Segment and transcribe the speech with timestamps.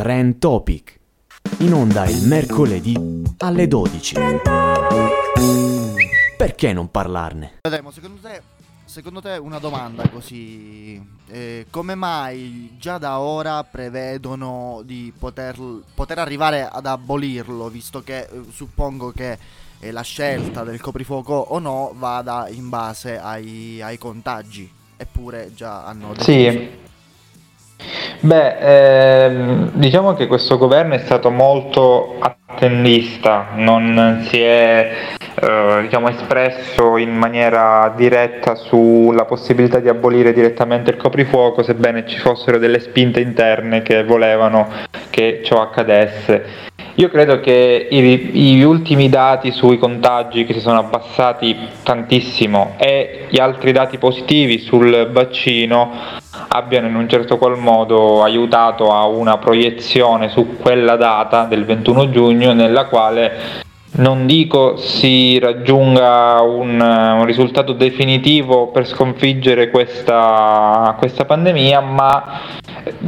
[0.00, 0.98] Trend Topic.
[1.58, 2.96] In onda il mercoledì
[3.36, 4.14] alle 12.
[6.38, 7.58] Perché non parlarne?
[7.60, 8.40] Vedremo, secondo te,
[8.86, 15.58] secondo te una domanda così, eh, come mai già da ora prevedono di poter,
[15.94, 19.36] poter arrivare ad abolirlo, visto che eh, suppongo che
[19.80, 25.84] eh, la scelta del coprifuoco o no vada in base ai, ai contagi, eppure già
[25.84, 26.50] hanno deciso.
[26.50, 26.88] Sì.
[28.22, 34.92] Beh, ehm, diciamo che questo governo è stato molto attendista, non si è
[35.40, 42.18] eh, diciamo, espresso in maniera diretta sulla possibilità di abolire direttamente il coprifuoco, sebbene ci
[42.18, 44.68] fossero delle spinte interne che volevano
[45.08, 46.68] che ciò accadesse.
[47.00, 53.38] Io credo che gli ultimi dati sui contagi che si sono abbassati tantissimo e gli
[53.38, 55.92] altri dati positivi sul vaccino
[56.48, 62.10] abbiano in un certo qual modo aiutato a una proiezione su quella data del 21
[62.10, 63.68] giugno nella quale
[64.00, 72.40] non dico si raggiunga un, un risultato definitivo per sconfiggere questa, questa, pandemia, ma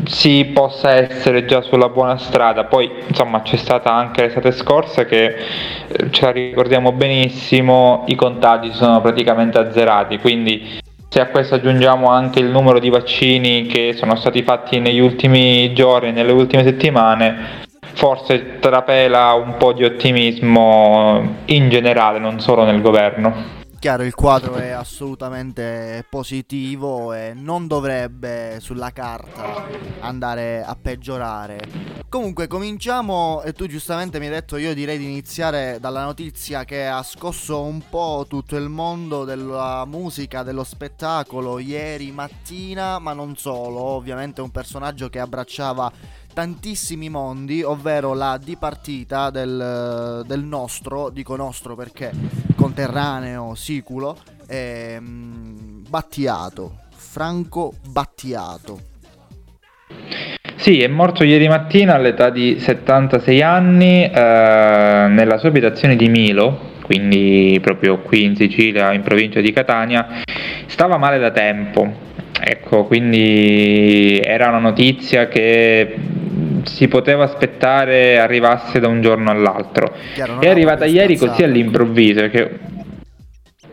[0.04, 2.64] si possa essere già sulla buona strada.
[2.64, 8.72] Poi insomma c'è stata anche l'estate scorsa che eh, ce la ricordiamo benissimo, i contagi
[8.72, 14.16] sono praticamente azzerati, quindi se a questo aggiungiamo anche il numero di vaccini che sono
[14.16, 17.60] stati fatti negli ultimi giorni, nelle ultime settimane,
[17.94, 23.60] forse trapela un po' di ottimismo in generale, non solo nel governo.
[23.82, 29.66] Chiaro, il quadro è assolutamente positivo e non dovrebbe sulla carta
[29.98, 31.58] andare a peggiorare.
[32.08, 36.86] Comunque cominciamo e tu giustamente mi hai detto io direi di iniziare dalla notizia che
[36.86, 43.34] ha scosso un po' tutto il mondo della musica, dello spettacolo ieri mattina, ma non
[43.36, 45.90] solo, ovviamente un personaggio che abbracciava
[46.32, 52.10] tantissimi mondi, ovvero la dipartita del, del nostro, dico nostro perché
[52.56, 54.16] conterraneo, siculo,
[54.48, 58.80] ehm, Battiato, Franco Battiato.
[60.56, 64.10] Sì, è morto ieri mattina all'età di 76 anni eh,
[65.10, 70.22] nella sua abitazione di Milo, quindi proprio qui in Sicilia, in provincia di Catania.
[70.66, 71.92] Stava male da tempo,
[72.40, 75.96] ecco, quindi era una notizia che
[76.64, 79.94] si poteva aspettare arrivasse da un giorno all'altro.
[80.14, 82.20] Chiaro, è arrivata ieri così all'improvviso.
[82.20, 82.58] Perché...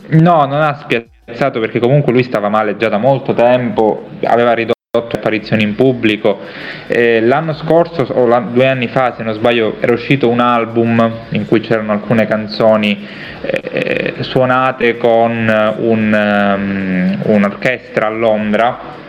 [0.10, 4.78] No, non ha spiazzato perché comunque lui stava male già da molto tempo, aveva ridotto
[4.92, 6.40] apparizioni in pubblico.
[6.88, 11.46] Eh, l'anno scorso, o due anni fa, se non sbaglio, era uscito un album in
[11.46, 13.08] cui c'erano alcune canzoni
[13.42, 19.08] eh, suonate con un, um, un'orchestra a Londra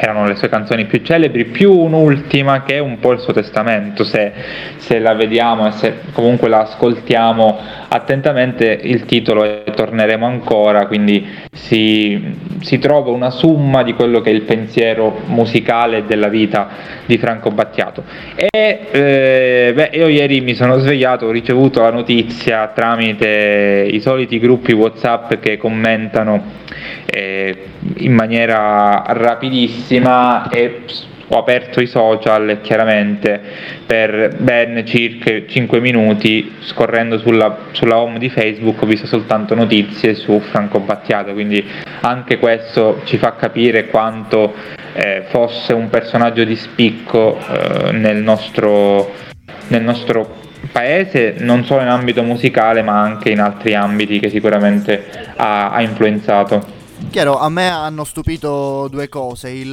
[0.00, 4.02] erano le sue canzoni più celebri, più un'ultima che è un po' il suo testamento,
[4.02, 4.32] se,
[4.76, 11.28] se la vediamo e se comunque la ascoltiamo attentamente il titolo è Torneremo ancora, quindi
[11.52, 16.68] si, si trova una summa di quello che è il pensiero musicale della vita
[17.04, 18.02] di Franco Battiato.
[18.36, 24.38] E eh, beh, io ieri mi sono svegliato, ho ricevuto la notizia tramite i soliti
[24.38, 26.58] gruppi WhatsApp che commentano
[27.06, 27.56] eh,
[27.98, 30.82] in maniera rapidissima e
[31.32, 33.40] ho aperto i social chiaramente
[33.86, 40.14] per ben circa 5 minuti scorrendo sulla, sulla, home di Facebook ho visto soltanto notizie
[40.14, 41.64] su Franco Battiato quindi
[42.00, 44.54] anche questo ci fa capire quanto
[44.92, 49.12] eh, fosse un personaggio di spicco eh, nel, nostro,
[49.68, 50.38] nel nostro
[50.72, 55.80] paese non solo in ambito musicale ma anche in altri ambiti che sicuramente ha, ha
[55.80, 56.78] influenzato.
[57.08, 59.50] Chiaro, a me hanno stupito due cose.
[59.50, 59.68] Il,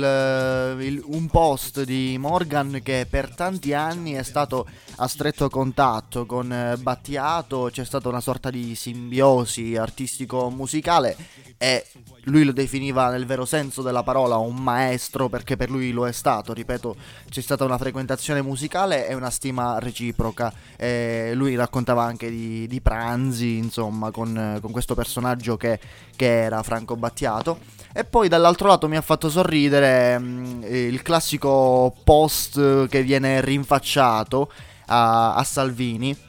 [0.80, 6.52] il, un post di Morgan che per tanti anni è stato a stretto contatto con
[6.52, 11.16] eh, Battiato, c'è stata una sorta di simbiosi artistico-musicale
[11.58, 11.86] e
[12.28, 16.12] lui lo definiva nel vero senso della parola un maestro perché per lui lo è
[16.12, 16.96] stato, ripeto,
[17.30, 20.54] c'è stata una frequentazione musicale e una stima reciproca.
[20.76, 25.80] E lui raccontava anche di, di pranzi, insomma, con, con questo personaggio che,
[26.16, 27.60] che, era Franco Battiato.
[27.94, 33.42] E poi dall'altro lato mi ha fatto sorridere mh, mm, il classico post che viene
[33.42, 34.52] rinfacciato
[34.88, 36.27] a, a Salvini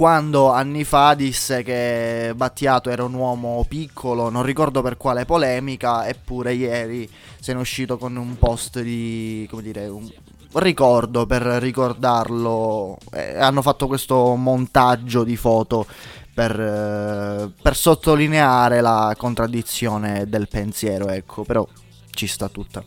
[0.00, 6.08] quando anni fa disse che Battiato era un uomo piccolo, non ricordo per quale polemica,
[6.08, 7.06] eppure ieri
[7.38, 10.10] se ne è uscito con un post di, come dire, un
[10.54, 12.96] ricordo per ricordarlo.
[13.12, 15.84] Eh, hanno fatto questo montaggio di foto
[16.32, 21.68] per, eh, per sottolineare la contraddizione del pensiero, ecco, però
[22.12, 22.82] ci sta tutta.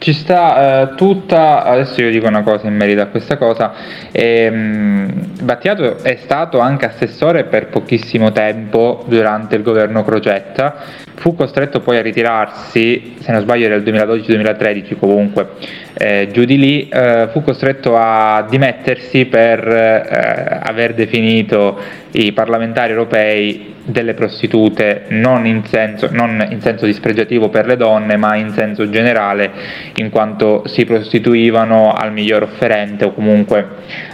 [0.00, 3.72] Ci sta uh, tutta, adesso io dico una cosa in merito a questa cosa,
[4.10, 10.76] ehm, Battiato è stato anche assessore per pochissimo tempo durante il governo Crocetta,
[11.20, 15.50] fu costretto poi a ritirarsi, se non sbaglio era il 2012-2013 comunque,
[15.92, 21.78] eh, giù di lì, eh, fu costretto a dimettersi per eh, aver definito
[22.12, 28.16] i parlamentari europei delle prostitute non in, senso, non in senso dispregiativo per le donne
[28.16, 29.50] ma in senso generale
[29.96, 33.66] in quanto si prostituivano al miglior offerente o comunque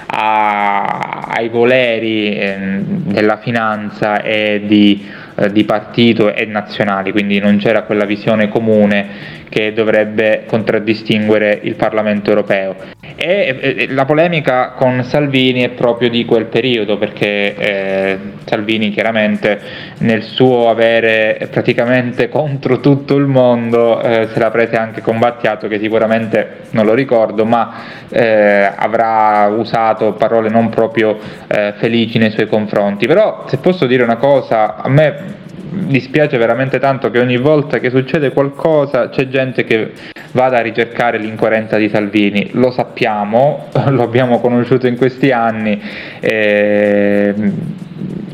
[0.06, 7.58] a, ai voleri eh, della finanza e di eh, di partito e nazionali, quindi non
[7.58, 12.74] c'era quella visione comune che dovrebbe contraddistinguere il Parlamento europeo.
[13.16, 19.58] E, e la polemica con Salvini è proprio di quel periodo, perché eh, Salvini chiaramente
[19.98, 25.68] nel suo avere praticamente contro tutto il mondo eh, se l'ha presa anche con Battiato,
[25.68, 32.30] che sicuramente non lo ricordo, ma eh, avrà usato parole non proprio eh, felici nei
[32.30, 33.06] suoi confronti.
[33.06, 37.90] Però se posso dire una cosa, a me dispiace veramente tanto che ogni volta che
[37.90, 39.92] succede qualcosa c'è gente che
[40.32, 42.50] vada a ricercare l'incoerenza di Salvini.
[42.52, 45.80] Lo sappiamo, lo abbiamo conosciuto in questi anni.
[46.20, 47.34] Eh,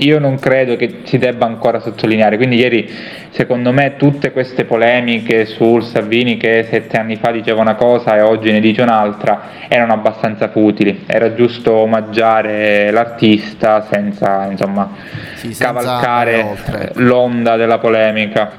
[0.04, 2.36] io non credo che si debba ancora sottolineare.
[2.36, 2.90] Quindi ieri,
[3.30, 8.20] secondo me, tutte queste polemiche sul Salvini che sette anni fa diceva una cosa e
[8.20, 11.04] oggi ne dice un'altra erano abbastanza futili.
[11.06, 14.90] Era giusto omaggiare l'artista senza, insomma,
[15.34, 16.56] sì, senza cavalcare
[16.94, 18.52] l'onda della polemica.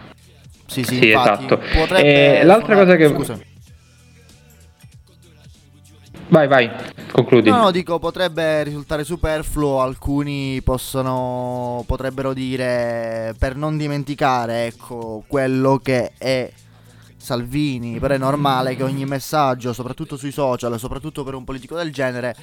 [0.66, 1.60] Sì, sì, sì esatto.
[1.96, 3.07] E l'altra cosa che...
[3.07, 3.38] Scusa
[6.30, 6.72] Vai, vai,
[7.12, 7.50] concludi.
[7.50, 16.14] No, dico, potrebbe risultare superfluo, alcuni possono, potrebbero dire, per non dimenticare, ecco, quello che
[16.18, 16.52] è
[17.16, 21.94] Salvini, però è normale che ogni messaggio, soprattutto sui social, soprattutto per un politico del
[21.94, 22.36] genere,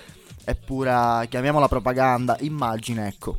[0.44, 3.37] è pura, chiamiamola propaganda, immagine, ecco.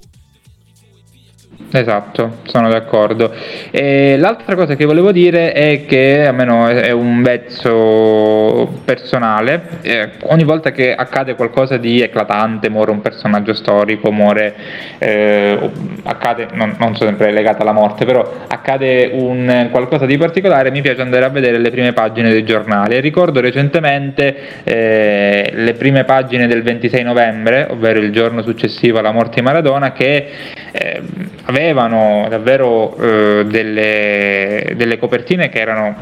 [1.72, 3.32] Esatto, sono d'accordo.
[3.72, 10.44] E l'altra cosa che volevo dire è che, almeno è un vezzo personale, eh, ogni
[10.44, 14.54] volta che accade qualcosa di eclatante, muore un personaggio storico, muore,
[14.98, 15.70] eh,
[16.04, 21.02] accade, non, non sempre legato alla morte, però accade un, qualcosa di particolare, mi piace
[21.02, 23.00] andare a vedere le prime pagine dei giornali.
[23.00, 29.36] ricordo recentemente eh, le prime pagine del 26 novembre, ovvero il giorno successivo alla morte
[29.36, 30.28] di Maradona, che
[30.72, 31.02] eh,
[31.52, 35.96] avevano davvero eh, delle, delle copertine che erano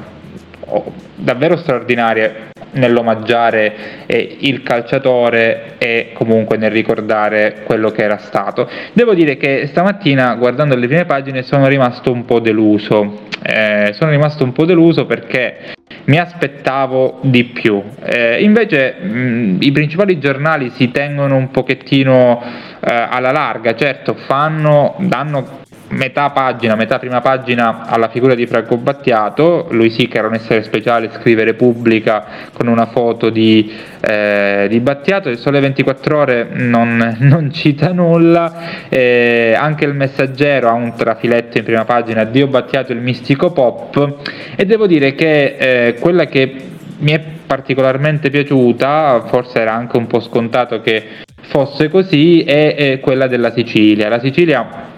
[0.65, 8.69] oh, davvero straordinarie nell'omaggiare eh, il calciatore e comunque nel ricordare quello che era stato.
[8.93, 13.27] Devo dire che stamattina guardando le prime pagine sono rimasto un po' deluso.
[13.41, 15.73] Eh, sono rimasto un po' deluso perché
[16.09, 17.81] mi aspettavo di più.
[18.03, 22.41] Eh, invece mh, i principali giornali si tengono un pochettino
[22.79, 28.77] eh, alla larga, certo fanno, danno metà pagina, metà prima pagina alla figura di Franco
[28.77, 33.71] Battiato, lui sì che era un essere speciale, scrive Repubblica con una foto di,
[34.01, 40.69] eh, di Battiato, il Sole 24 ore non, non cita nulla, eh, anche il Messaggero
[40.69, 44.17] ha un trafiletto in prima pagina, Dio Battiato il mistico pop.
[44.55, 46.55] E devo dire che eh, quella che
[46.99, 51.03] mi è particolarmente piaciuta, forse era anche un po' scontato che
[51.41, 54.07] fosse così, è, è quella della Sicilia.
[54.07, 54.88] La Sicilia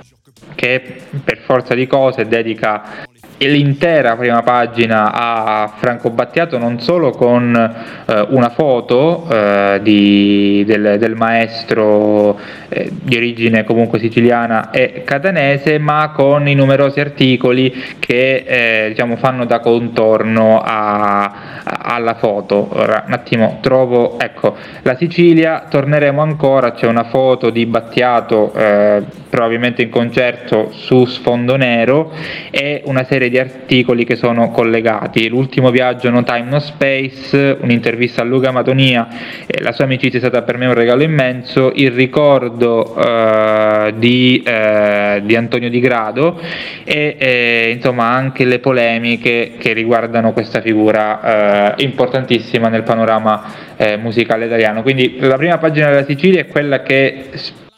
[0.62, 0.80] che
[1.24, 3.08] per forza di cose dedica
[3.48, 10.98] l'intera prima pagina a Franco Battiato non solo con eh, una foto eh, di, del,
[11.00, 18.44] del, maestro eh, di origine comunque siciliana e catanese ma con i numerosi articoli che
[18.46, 21.34] eh, diciamo, fanno da contorno a, a,
[21.64, 22.70] alla foto.
[22.74, 29.02] Ora un attimo trovo ecco la Sicilia torneremo ancora c'è una foto di Battiato eh,
[29.30, 32.12] probabilmente in concerto su sfondo nero
[32.52, 35.28] e una serie di articoli che sono collegati.
[35.28, 39.08] L'ultimo viaggio No Time No Space, un'intervista a Luca Matonia,
[39.46, 44.44] eh, la sua amicizia è stata per me un regalo immenso, il ricordo eh, di,
[44.46, 46.40] eh, di, Antonio Di Grado
[46.84, 53.44] e eh, insomma anche le polemiche che riguardano questa figura eh, importantissima nel panorama
[53.78, 54.82] eh, musicale italiano.
[54.82, 57.30] Quindi la prima pagina della Sicilia è quella che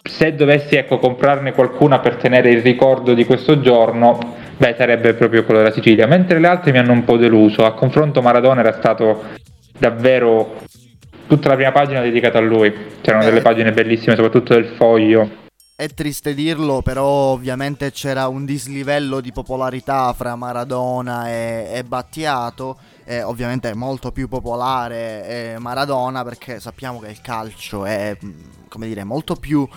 [0.04, 5.44] se dovessi ecco, comprarne qualcuna per tenere il ricordo di questo giorno, beh, sarebbe proprio
[5.44, 6.08] quello della Sicilia.
[6.08, 7.66] Mentre le altre mi hanno un po' deluso.
[7.66, 9.24] A confronto Maradona era stato
[9.78, 10.62] davvero
[11.28, 12.74] tutta la prima pagina dedicata a lui.
[13.02, 13.28] C'erano eh.
[13.28, 15.42] delle pagine bellissime, soprattutto del foglio.
[15.76, 22.78] È triste dirlo, però ovviamente c'era un dislivello di popolarità fra Maradona e, e Battiato
[23.04, 28.32] è ovviamente molto più popolare eh, Maradona perché sappiamo che il calcio è mm,
[28.70, 29.68] come dire molto più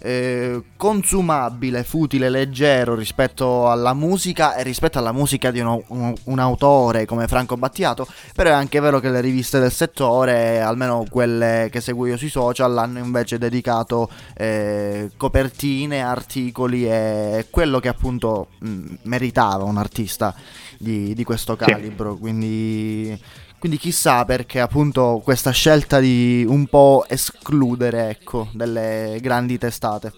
[0.00, 6.38] eh, consumabile, futile, leggero rispetto alla musica e rispetto alla musica di uno, un, un,
[6.38, 11.68] autore come Franco Battiato, però è anche vero che le riviste del settore, almeno quelle
[11.70, 18.48] che seguo io sui social, hanno invece dedicato eh, copertine, articoli e quello che appunto
[18.58, 20.34] mh, meritava un artista
[20.78, 23.18] di, di questo calibro, quindi
[23.66, 30.12] quindi chissà perché appunto questa scelta di un po' escludere ecco, delle grandi testate.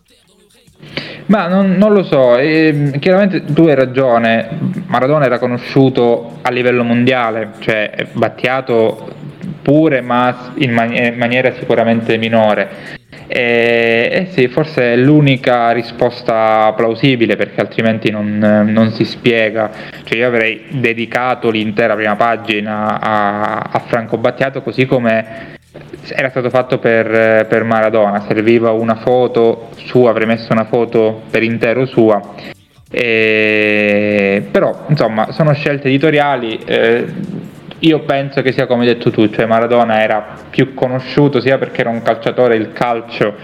[1.26, 4.50] Ma non, non lo so, e, chiaramente tu hai ragione,
[4.86, 9.14] Maradona era conosciuto a livello mondiale, cioè Battiato
[9.62, 12.97] pure ma in, man- in maniera sicuramente minore.
[13.30, 19.70] E, eh sì, forse è l'unica risposta plausibile perché altrimenti non, non, si spiega.
[20.02, 25.56] Cioè io avrei dedicato l'intera prima pagina a, a Franco Battiato così come
[26.08, 31.42] era stato fatto per, per, Maradona, serviva una foto sua, avrei messo una foto per
[31.42, 32.20] intero sua.
[32.90, 36.58] E, però insomma sono scelte editoriali.
[36.64, 37.06] Eh,
[37.80, 41.80] io penso che sia come hai detto tu, cioè Maradona era più conosciuto sia perché
[41.82, 43.36] era un calciatore, il calcio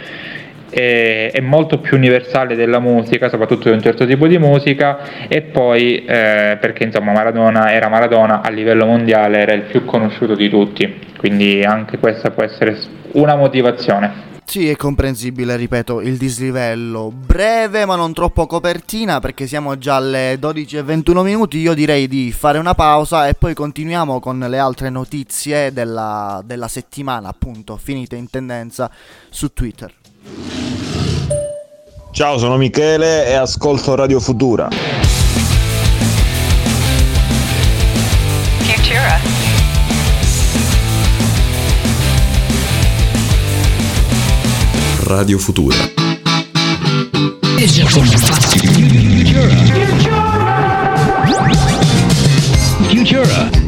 [0.71, 5.43] è, è molto più universale della musica, soprattutto di un certo tipo di musica, e
[5.43, 10.49] poi eh, perché insomma Maradona era Maradona a livello mondiale, era il più conosciuto di
[10.49, 12.76] tutti, quindi anche questa può essere
[13.12, 14.34] una motivazione.
[14.47, 20.37] Sì, è comprensibile, ripeto, il dislivello breve ma non troppo copertina perché siamo già alle
[20.39, 24.59] 12 e 21 minuti, io direi di fare una pausa e poi continuiamo con le
[24.59, 28.91] altre notizie della, della settimana, appunto, finite in tendenza
[29.29, 29.93] su Twitter.
[32.13, 34.21] Ciao, sono Michele e ascolto Radio.
[34.21, 34.69] Futura.
[45.04, 45.76] Radio Futura.
[52.88, 53.63] Futura.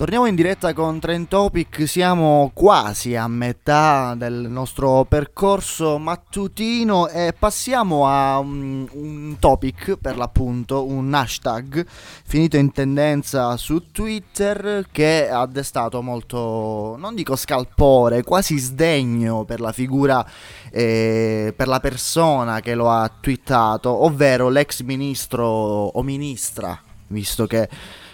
[0.00, 7.34] Torniamo in diretta con Trend Topic, siamo quasi a metà del nostro percorso mattutino e
[7.38, 11.84] passiamo a un, un, topic per l'appunto, un hashtag
[12.24, 19.60] finito in tendenza su Twitter che ha destato molto, non dico scalpore, quasi sdegno per
[19.60, 20.26] la figura
[20.70, 27.68] e per la persona che lo ha twittato, ovvero l'ex ministro o ministra, visto che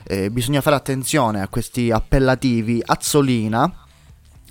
[0.07, 3.86] eh, bisogna fare attenzione a questi appellativi, Azzolina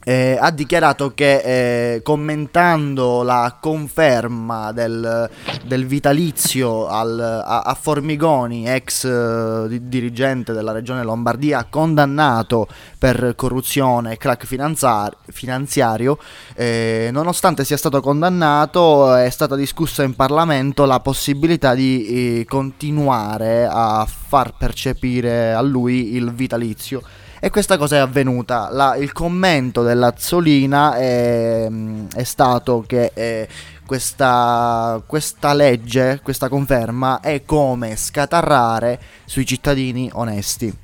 [0.07, 5.27] eh, ha dichiarato che eh, commentando la conferma del,
[5.65, 12.67] del vitalizio al, a, a, Formigoni, ex eh, dirigente della regione Lombardia, condannato
[12.99, 16.19] per corruzione e crack finanziar- finanziario,
[16.53, 23.67] eh, nonostante sia stato condannato è stata discussa in Parlamento la possibilità di eh, continuare
[23.67, 27.01] a far percepire a lui il vitalizio
[27.45, 28.69] e questa cosa è avvenuta.
[28.71, 31.69] La, il commento dell'Azzolina è,
[32.15, 33.47] è stato che eh,
[33.85, 40.75] questa, questa legge, questa conferma è come scatarrare sui cittadini onesti.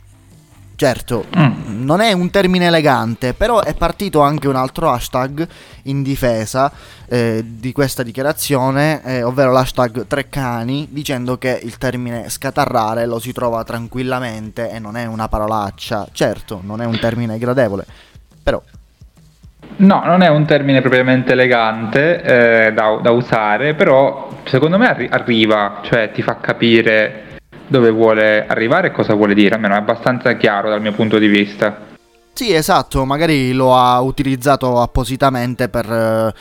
[0.82, 1.86] Certo, mm.
[1.86, 5.48] non è un termine elegante, però è partito anche un altro hashtag
[5.84, 6.72] in difesa
[7.08, 13.32] eh, di questa dichiarazione, eh, ovvero l'hashtag Treccani, dicendo che il termine scatarrare lo si
[13.32, 16.08] trova tranquillamente e non è una parolaccia.
[16.12, 17.86] Certo, non è un termine gradevole,
[18.42, 18.60] però...
[19.76, 25.10] No, non è un termine propriamente elegante eh, da, da, usare, però secondo me arri-
[25.12, 27.30] arriva, cioè ti fa capire
[27.72, 31.28] dove vuole arrivare e cosa vuole dire, almeno è abbastanza chiaro dal mio punto di
[31.28, 31.88] vista.
[32.34, 36.34] Sì, esatto, magari lo ha utilizzato appositamente per eh,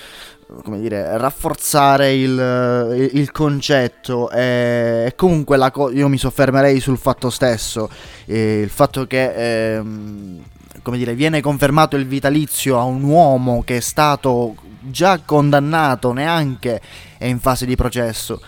[0.65, 7.31] come dire, rafforzare il, eh, il concetto e, comunque co- io mi soffermerei sul fatto
[7.31, 7.89] stesso,
[8.27, 10.43] eh, il fatto che ehm,
[10.83, 16.81] come dire, viene confermato il vitalizio a un uomo che è stato già condannato, neanche
[17.19, 18.41] è in fase di processo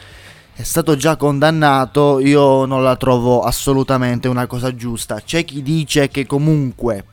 [0.63, 5.21] è stato già condannato, io non la trovo assolutamente una cosa giusta.
[5.21, 7.05] C'è chi dice che comunque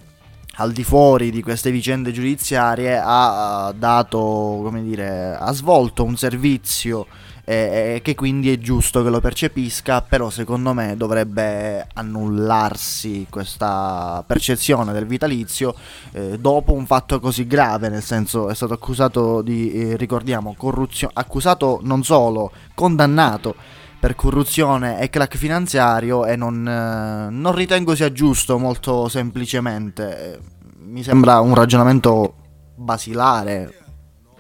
[0.58, 7.08] al di fuori di queste vicende giudiziarie ha dato, come dire, ha svolto un servizio
[7.52, 14.94] e che quindi è giusto che lo percepisca, però secondo me dovrebbe annullarsi questa percezione
[14.94, 15.74] del vitalizio
[16.12, 21.12] eh, dopo un fatto così grave, nel senso è stato accusato di, eh, ricordiamo, corruzione,
[21.16, 23.56] accusato non solo, condannato
[24.00, 30.40] per corruzione e crack finanziario e non, eh, non ritengo sia giusto molto semplicemente.
[30.82, 32.36] Mi sembra un ragionamento
[32.76, 33.74] basilare.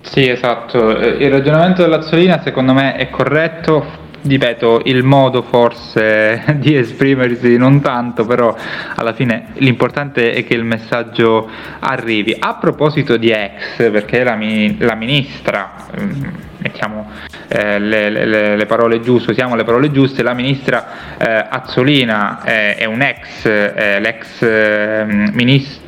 [0.01, 0.97] Sì, esatto.
[0.97, 4.07] Eh, il ragionamento dell'Azzolina secondo me è corretto.
[4.21, 8.53] Ripeto, il modo forse di esprimersi non tanto, però
[8.95, 12.35] alla fine l'importante è che il messaggio arrivi.
[12.37, 16.23] A proposito di ex, perché la, mi- la ministra, mm,
[16.57, 17.09] mettiamo
[17.47, 22.75] eh, le, le, le, parole giuste, usiamo le parole giuste, la ministra eh, Azzolina eh,
[22.75, 25.79] è un ex, eh, l'ex mm, minis-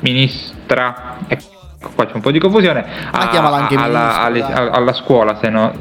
[0.00, 1.55] ministra, ecco
[1.94, 5.72] qua c'è un po' di confusione, a, alla, alla, alla, scuola se, no,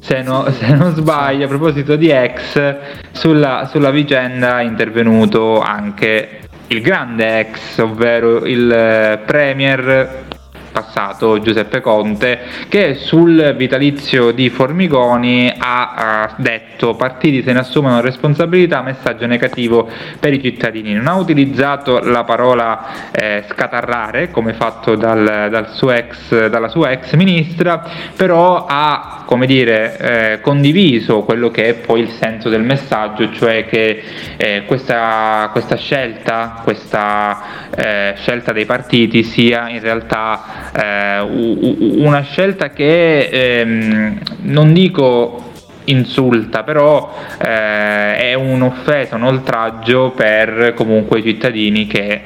[0.00, 2.76] se, no, se, non sbaglio, a proposito di ex,
[3.12, 10.26] sulla, sulla vicenda è intervenuto anche il grande ex, ovvero il eh, premier
[10.70, 18.82] passato Giuseppe Conte che sul vitalizio di Formigoni ha, detto partiti se ne assumono responsabilità,
[18.82, 20.92] messaggio negativo per i cittadini.
[20.92, 26.90] Non ha utilizzato la parola eh, scatarrare come fatto dal, dal suo ex, dalla sua
[26.92, 27.82] ex ministra,
[28.16, 28.97] però ha
[29.28, 34.02] come dire, eh, condiviso quello che è poi il senso del messaggio, cioè che
[34.38, 42.70] eh, questa, questa, scelta, questa eh, scelta dei partiti sia in realtà eh, una scelta
[42.70, 45.52] che ehm, non dico
[45.84, 52.20] insulta, però eh, è un'offesa, un oltraggio per comunque i cittadini che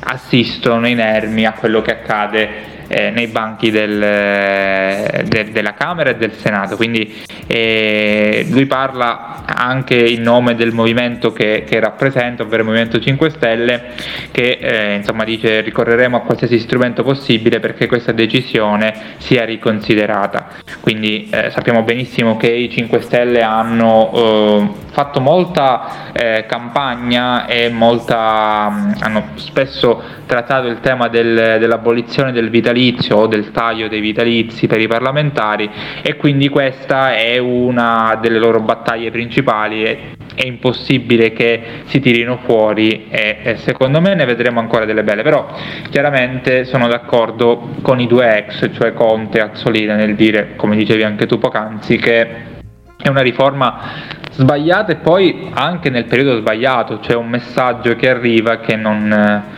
[0.00, 6.32] assistono inermi a quello che accade eh, nei banchi del, de, della Camera e del
[6.32, 6.76] Senato.
[6.76, 7.14] Quindi
[7.46, 13.30] eh, lui parla anche in nome del movimento che, che rappresenta, ovvero il Movimento 5
[13.30, 13.82] Stelle,
[14.30, 20.48] che eh, insomma dice ricorreremo a qualsiasi strumento possibile perché questa decisione sia riconsiderata.
[20.80, 27.68] Quindi eh, sappiamo benissimo che i 5 Stelle hanno eh, fatto molta eh, campagna e
[27.68, 34.00] molta, mh, hanno spesso trattato il tema del, dell'abolizione del vitalizio o del taglio dei
[34.00, 35.70] vitalizi per i parlamentari
[36.02, 43.06] e quindi questa è una delle loro battaglie principali è impossibile che si tirino fuori
[43.08, 45.48] e, e, secondo me ne vedremo ancora delle belle però
[45.90, 51.04] chiaramente sono d'accordo con i due ex cioè Conte e Azzolina nel dire come dicevi
[51.04, 52.56] anche tu poc'anzi che
[53.00, 58.58] è una riforma sbagliata e poi anche nel periodo sbagliato c'è un messaggio che arriva
[58.58, 59.57] che non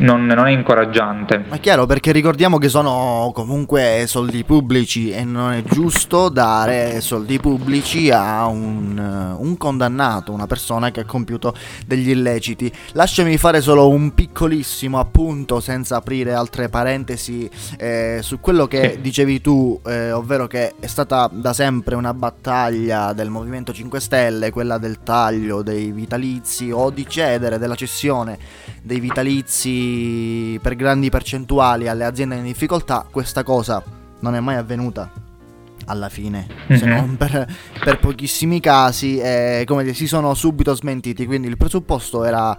[0.00, 1.44] non, non, è incoraggiante.
[1.48, 7.38] Ma chiaro, perché ricordiamo che sono comunque soldi pubblici e non è giusto dare soldi
[7.38, 11.54] pubblici a un, un condannato, una persona che ha compiuto
[11.86, 12.72] degli illeciti.
[12.92, 19.40] Lasciami fare solo un piccolissimo appunto, senza aprire altre parentesi, eh, su quello che dicevi
[19.40, 24.78] tu, eh, ovvero che è stata da sempre una battaglia del Movimento 5 Stelle, quella
[24.78, 28.38] del taglio dei vitalizi o di cedere della cessione
[28.82, 29.89] dei vitalizi
[30.60, 33.82] per grandi percentuali alle aziende in difficoltà, questa cosa
[34.20, 35.10] non è mai avvenuta
[35.86, 36.80] alla fine, mm-hmm.
[36.80, 37.46] se non per,
[37.82, 42.56] per, pochissimi casi, e come dire, si sono subito smentiti, quindi il presupposto era,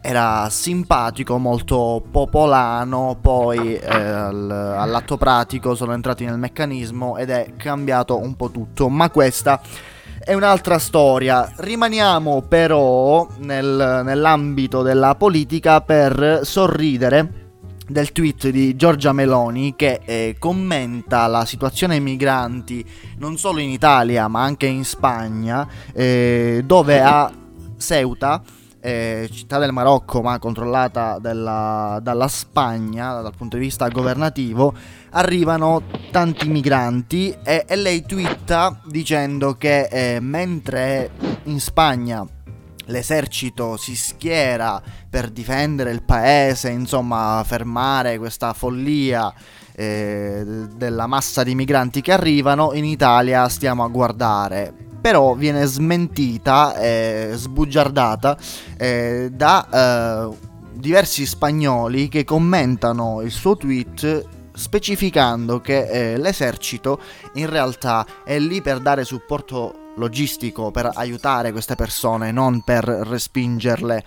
[0.00, 7.52] era simpatico, molto popolano, poi eh, al, all'atto pratico sono entrati nel meccanismo ed è
[7.56, 9.60] cambiato un po' tutto, ma questa
[10.24, 11.52] è un'altra storia.
[11.56, 17.42] Rimaniamo però nel, nell'ambito della politica per sorridere
[17.86, 22.82] del tweet di Giorgia Meloni che eh, commenta la situazione migranti
[23.18, 27.30] non solo in Italia ma anche in Spagna eh, dove a
[27.76, 28.42] Ceuta
[28.84, 34.74] eh, città del Marocco ma controllata dalla, dalla Spagna dal punto di vista governativo
[35.12, 41.12] arrivano tanti migranti e, e lei twitta dicendo che eh, mentre
[41.44, 42.26] in Spagna
[42.86, 49.32] l'esercito si schiera per difendere il paese, insomma fermare questa follia
[49.72, 54.83] eh, della massa di migranti che arrivano, in Italia stiamo a guardare.
[55.04, 58.38] Però viene smentita e sbugiardata
[58.78, 60.36] eh, da eh,
[60.72, 67.00] diversi spagnoli che commentano il suo tweet specificando che eh, l'esercito
[67.34, 74.04] in realtà è lì per dare supporto logistico, per aiutare queste persone, non per respingerle.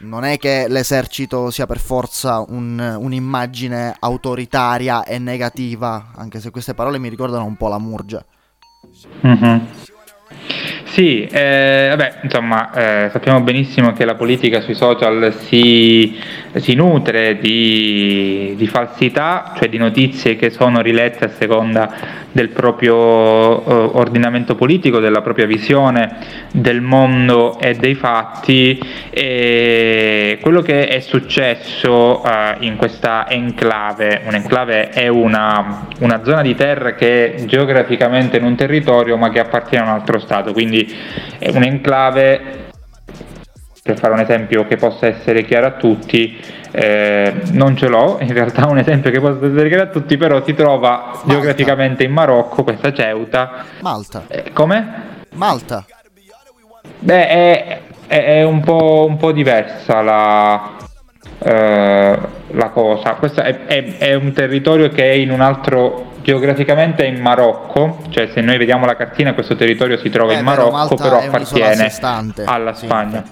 [0.00, 6.74] Non è che l'esercito sia per forza un, un'immagine autoritaria e negativa, anche se queste
[6.74, 8.22] parole mi ricordano un po' la Murgia.
[9.26, 9.93] Mm-hmm.
[10.84, 16.18] Sì, eh, vabbè, insomma, eh, sappiamo benissimo che la politica sui social si,
[16.54, 21.92] si nutre di, di, falsità, cioè di notizie che sono rilette a seconda
[22.34, 26.16] del proprio eh, ordinamento politico, della propria visione
[26.50, 28.76] del mondo e dei fatti.
[29.10, 36.56] E quello che è successo eh, in questa enclave, un'enclave è una, una zona di
[36.56, 40.92] terra che è geograficamente in un territorio ma che appartiene a un altro Stato, quindi
[41.38, 42.63] è un'enclave
[43.84, 48.32] per fare un esempio che possa essere chiaro a tutti, eh, non ce l'ho, in
[48.32, 51.20] realtà un esempio che possa essere chiaro a tutti, però si trova Malta.
[51.26, 53.66] geograficamente in Marocco, questa Ceuta.
[53.80, 54.22] Malta.
[54.28, 55.26] Eh, come?
[55.34, 55.84] Malta.
[56.98, 60.76] Beh, è, è, è un, po', un, po', diversa la,
[61.40, 62.18] eh,
[62.52, 63.14] la cosa.
[63.16, 63.66] Questo è,
[63.98, 68.56] è un territorio che è in un altro geograficamente è in Marocco, cioè se noi
[68.56, 71.92] vediamo la cartina questo territorio si trova eh, in Marocco, però appartiene
[72.46, 73.22] alla sì, Spagna.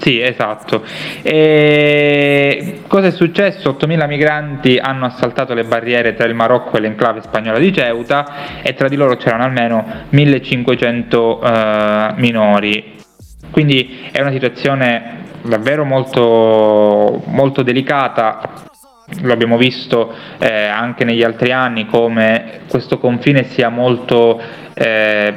[0.00, 0.82] Sì, esatto.
[1.20, 3.76] E cosa è successo?
[3.78, 8.72] 8.000 migranti hanno assaltato le barriere tra il Marocco e l'enclave spagnola di Ceuta e
[8.72, 12.94] tra di loro c'erano almeno 1.500 uh, minori.
[13.50, 18.68] Quindi è una situazione davvero molto, molto delicata
[19.22, 24.40] lo abbiamo visto eh, anche negli altri anni come questo confine sia molto,
[24.72, 25.34] eh,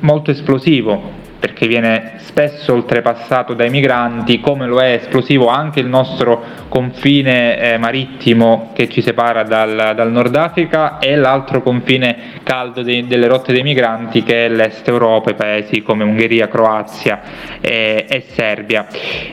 [0.00, 6.42] molto esplosivo perché viene spesso oltrepassato dai migranti, come lo è esplosivo anche il nostro
[6.68, 13.06] confine eh, marittimo che ci separa dal, dal, Nord Africa e l'altro confine caldo dei,
[13.06, 17.20] delle rotte dei migranti che è l'Est Europa, i paesi come Ungheria, Croazia
[17.60, 18.86] e, e Serbia.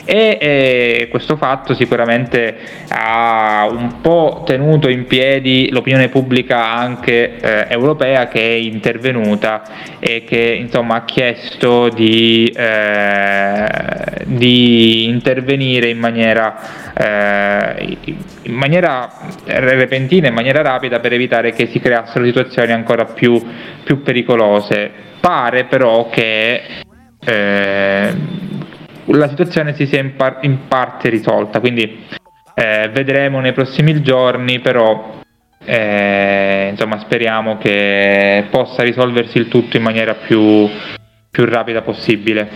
[0.04, 2.56] E, e questo fatto sicuramente
[2.88, 9.62] ha un po' tenuto in piedi l'opinione pubblica anche eh, europea che è intervenuta
[9.98, 12.03] e che insomma ha chiesto di,
[12.54, 13.66] eh,
[14.26, 17.96] di intervenire in maniera, eh,
[18.42, 19.10] in maniera
[19.44, 23.40] repentina, in maniera rapida per evitare che si creassero situazioni ancora più,
[23.84, 24.90] più pericolose.
[25.20, 26.62] Pare però che
[27.24, 28.14] eh,
[29.06, 32.04] la situazione si sia in, par- in parte risolta, quindi
[32.54, 35.22] eh, vedremo nei prossimi giorni, però
[35.64, 40.68] eh, insomma speriamo che possa risolversi il tutto in maniera più,
[41.34, 42.48] più rapida possibile.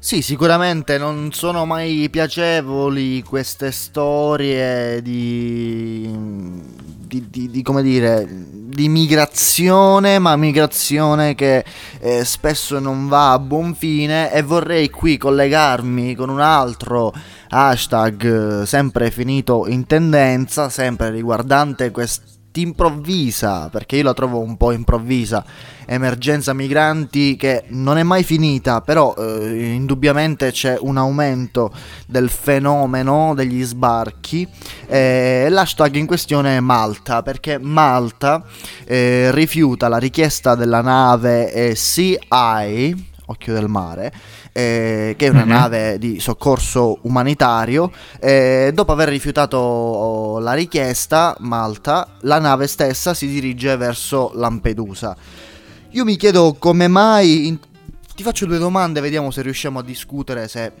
[0.00, 6.10] Sì, sicuramente non sono mai piacevoli queste storie di,
[7.06, 11.64] di, di, di come dire, di migrazione, ma migrazione che
[12.00, 17.12] eh, spesso non va a buon fine e vorrei qui collegarmi con un altro
[17.48, 24.56] hashtag eh, sempre finito in tendenza, sempre riguardante questo improvvisa, perché io la trovo un
[24.56, 25.44] po' improvvisa,
[25.86, 31.72] emergenza migranti che non è mai finita, però eh, indubbiamente c'è un aumento
[32.06, 34.46] del fenomeno degli sbarchi.
[34.86, 38.44] Eh, l'hashtag in questione è Malta, perché Malta
[38.84, 42.18] eh, rifiuta la richiesta della nave eh, CI,
[43.26, 44.12] occhio del mare,
[44.52, 45.48] eh, che è una mm-hmm.
[45.48, 47.90] nave di soccorso umanitario.
[48.20, 55.16] Eh, dopo aver rifiutato la richiesta, Malta, la nave stessa si dirige verso Lampedusa.
[55.90, 57.46] Io mi chiedo come mai...
[57.46, 57.58] In...
[58.14, 60.72] Ti faccio due domande, vediamo se riusciamo a discutere se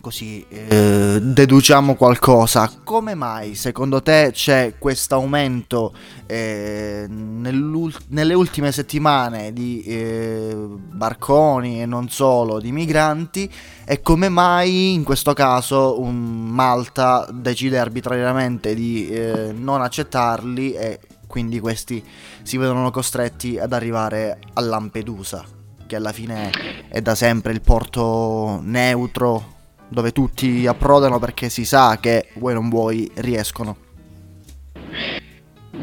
[0.00, 2.72] così eh, deduciamo qualcosa.
[2.84, 5.92] Come mai secondo te c'è questo aumento
[6.26, 13.50] eh, nelle ultime settimane di eh, barconi e non solo di migranti
[13.84, 21.60] e come mai in questo caso Malta decide arbitrariamente di eh, non accettarli e quindi
[21.60, 22.04] questi
[22.42, 25.44] si vedono costretti ad arrivare a Lampedusa?
[25.86, 26.50] Che alla fine
[26.88, 32.68] è da sempre il porto neutro dove tutti approdano perché si sa che vuoi non
[32.68, 33.76] vuoi riescono.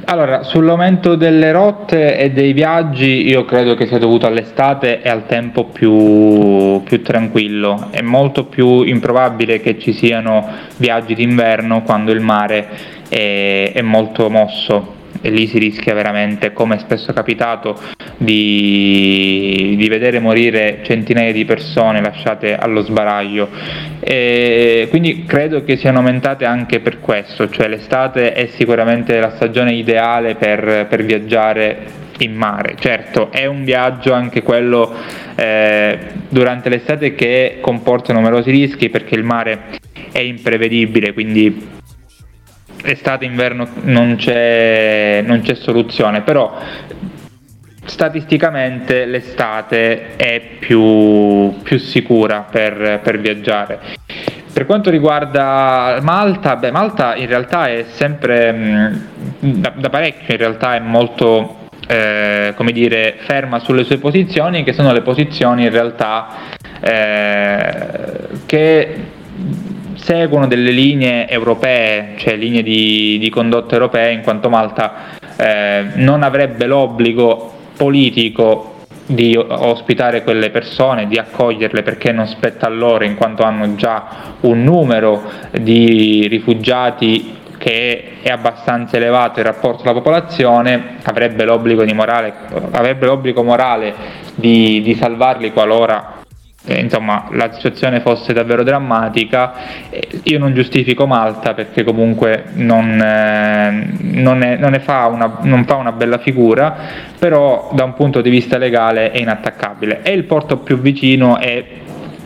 [0.03, 5.25] Allora, sull'aumento delle rotte e dei viaggi io credo che sia dovuto all'estate e al
[5.27, 7.87] tempo più, più tranquillo.
[7.89, 10.45] È molto più improbabile che ci siano
[10.77, 12.67] viaggi d'inverno quando il mare
[13.09, 14.95] è, è molto mosso
[15.27, 17.77] e lì si rischia veramente, come spesso è capitato,
[18.15, 23.49] di, di vedere morire centinaia di persone lasciate allo sbaraglio.
[23.99, 29.73] E quindi credo che siano aumentate anche per questo, cioè l'estate è sicuramente la stagione
[29.73, 32.75] ideale per, per viaggiare in mare.
[32.79, 34.95] Certo, è un viaggio anche quello
[35.35, 35.97] eh,
[36.29, 39.59] durante l'estate che comporta numerosi rischi perché il mare
[40.13, 41.75] è imprevedibile, quindi
[42.83, 46.57] estate inverno non c'è, non c'è soluzione però
[47.87, 53.79] statisticamente l'estate è più, più sicura per, per, viaggiare.
[54.51, 59.01] Per quanto riguarda Malta, beh, Malta in realtà è sempre, mh,
[59.39, 64.73] da, da, parecchio in realtà è molto, eh, come dire, ferma sulle sue posizioni, che
[64.73, 66.27] sono le posizioni in realtà
[66.81, 67.87] eh,
[68.45, 68.95] che
[70.07, 74.93] seguono delle linee europee, cioè linee di, di condotta europee, in quanto Malta
[75.35, 82.69] eh, non avrebbe l'obbligo politico di ospitare quelle persone, di accoglierle perché non spetta a
[82.69, 89.83] loro in quanto hanno già un numero di rifugiati che è abbastanza elevato in rapporto
[89.83, 92.33] alla popolazione, avrebbe l'obbligo, morale,
[92.71, 93.93] avrebbe l'obbligo morale
[94.35, 96.16] di, di salvarli qualora
[96.67, 99.89] eh, insomma, la situazione fosse davvero drammatica.
[99.89, 105.65] Eh, io non giustifico Malta perché comunque non, eh, non, è, non, fa una, non,
[105.65, 106.75] fa una, bella figura,
[107.17, 110.01] però da un punto di vista legale è inattaccabile.
[110.03, 111.63] E il porto più vicino è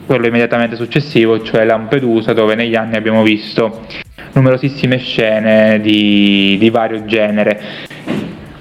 [0.08, 3.86] quello immediatamente successivo, cioè Lampedusa, dove negli anni abbiamo visto
[4.34, 7.60] numerosissime scene di, di vario genere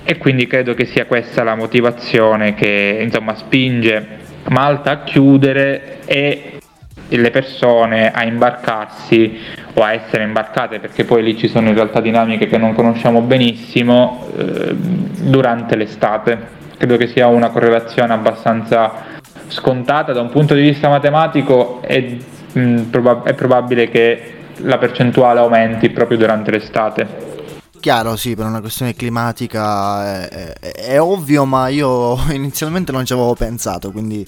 [0.03, 6.61] e quindi credo che sia questa la motivazione che insomma spinge Malta a chiudere e
[7.09, 9.39] le persone a imbarcarsi
[9.75, 13.21] o a essere imbarcate perché poi lì ci sono in realtà dinamiche che non conosciamo
[13.21, 16.59] benissimo eh, durante l'estate.
[16.77, 22.61] Credo che sia una correlazione abbastanza scontata da un punto di vista matematico è, mh,
[22.61, 27.39] mm, proba- è probabile che la percentuale aumenti proprio durante l'estate.
[27.81, 33.15] Chiaro, sì, per una questione climatica è, è, è, ovvio, ma io inizialmente non ci
[33.15, 34.27] avevo pensato, quindi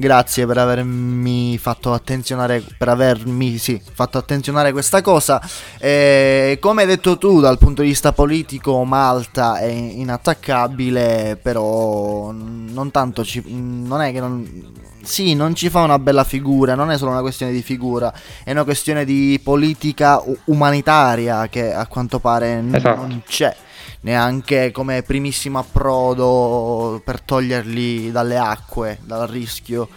[0.00, 5.40] grazie per avermi fatto attenzionare, per avermi, sì, fatto attenzionare questa cosa.
[5.78, 12.90] E, come hai detto tu, dal punto di vista politico Malta è inattaccabile, però non
[12.90, 16.98] tanto, ci, non è che non sì, non ci fa una bella figura, non è
[16.98, 18.12] solo una questione di figura,
[18.44, 23.00] è una questione di politica umanitaria che a quanto pare esatto.
[23.00, 23.54] non c'è
[24.00, 29.88] neanche come primissimo approdo per toglierli dalle acque, dal rischio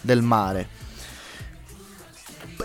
[0.00, 0.76] del mare.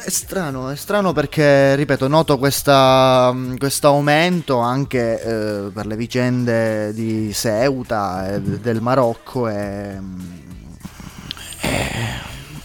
[0.03, 7.31] È strano, è strano perché, ripeto, noto questo aumento anche eh, per le vicende di
[7.33, 9.97] Ceuta e del Marocco e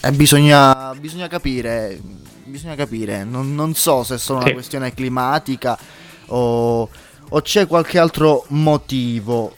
[0.01, 2.01] eh, bisogna, bisogna, capire,
[2.45, 3.25] bisogna capire.
[3.25, 5.79] Non, non, so se è solo una questione climatica
[6.27, 6.89] o,
[7.31, 9.53] o c'è qualche altro motivo.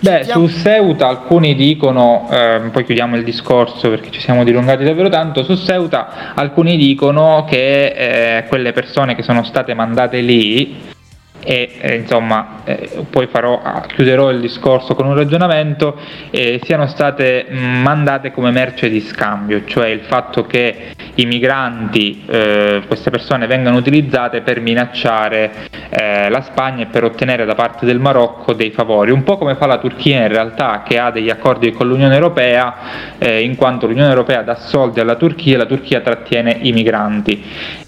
[0.00, 5.08] Beh, su Ceuta alcuni dicono, eh, poi chiudiamo il discorso perché ci siamo dilungati davvero
[5.08, 10.96] tanto, su Ceuta alcuni dicono che eh, quelle persone che sono state mandate lì
[11.40, 15.96] e eh, insomma eh, poi farò, ah, chiuderò il discorso con un ragionamento
[16.30, 22.82] eh, siano state mandate come merce di scambio cioè il fatto che i migranti eh,
[22.86, 25.50] queste persone vengano utilizzate per minacciare
[25.90, 29.10] eh, la Spagna e per ottenere da parte del Marocco dei favori.
[29.10, 32.74] Un po' come fa la Turchia in realtà che ha degli accordi con l'Unione Europea
[33.18, 37.86] eh, in quanto l'Unione Europea dà soldi alla Turchia e la Turchia trattiene i migranti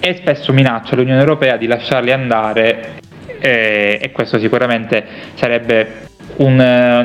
[0.00, 2.96] e spesso minaccia l'Unione Europea di lasciarli andare
[3.40, 6.06] eh, e questo sicuramente sarebbe
[6.36, 6.56] un,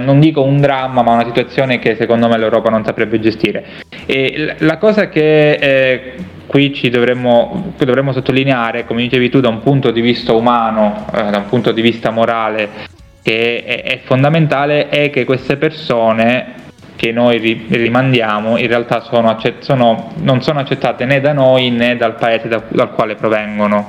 [0.04, 3.66] non dico un dramma, ma una situazione che secondo me l'Europa non saprebbe gestire.
[4.06, 6.14] E la cosa che eh,
[6.46, 11.30] qui ci dovremmo, dovremmo, sottolineare, come dicevi tu, da un punto di vista umano, eh,
[11.30, 12.70] da un punto di vista morale,
[13.22, 16.62] che è, è fondamentale, è che queste persone
[16.96, 21.98] che noi rimandiamo in realtà sono accett- sono, non sono accettate né da noi né
[21.98, 23.88] dal paese da, dal quale provengono.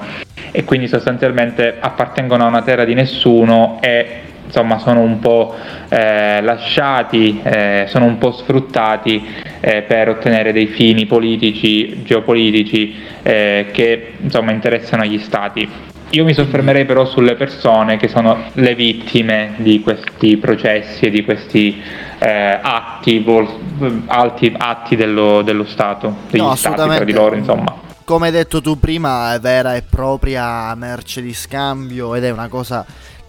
[0.50, 5.52] E quindi sostanzialmente appartengono a una terra di nessuno e insomma sono un po'
[5.88, 9.26] eh, lasciati, eh, sono un po' sfruttati
[9.58, 15.68] eh, per ottenere dei fini politici, geopolitici eh, che insomma interessano agli stati.
[16.10, 21.24] Io mi soffermerei però sulle persone che sono le vittime di questi processi e di
[21.24, 21.82] questi
[22.18, 27.82] eh, atti, vol- alti, atti dello, dello, Stato, degli no, Stati tra di loro, insomma.
[28.04, 32.48] Come hai detto tu prima, è vera e propria merce di scambio ed è una
[32.48, 32.84] cosa